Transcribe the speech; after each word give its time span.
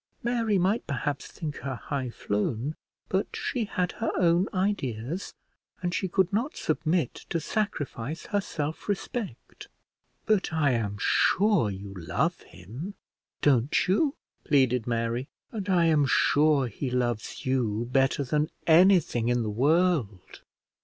Mary 0.23 0.57
might, 0.57 0.87
perhaps, 0.87 1.27
think 1.27 1.57
her 1.57 1.75
high 1.75 2.09
flown, 2.09 2.75
but 3.07 3.35
she 3.35 3.65
had 3.65 3.91
her 3.91 4.11
own 4.17 4.47
ideas, 4.51 5.35
and 5.83 5.93
she 5.93 6.07
could 6.07 6.33
not 6.33 6.57
submit 6.57 7.13
to 7.29 7.39
sacrifice 7.39 8.25
her 8.25 8.41
self 8.41 8.89
respect. 8.89 9.67
"But 10.25 10.51
I 10.51 10.71
am 10.71 10.97
sure 10.99 11.69
you 11.69 11.93
love 11.95 12.41
him; 12.41 12.95
don't 13.43 13.87
you?" 13.87 14.15
pleaded 14.43 14.87
Mary; 14.87 15.27
"and 15.51 15.69
I 15.69 15.85
am 15.85 16.07
sure 16.07 16.65
he 16.65 16.89
loves 16.89 17.45
you 17.45 17.87
better 17.91 18.23
than 18.23 18.49
anything 18.65 19.29
in 19.29 19.43
the 19.43 19.51
world." 19.51 20.41